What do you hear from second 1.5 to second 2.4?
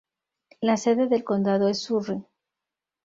es Surry.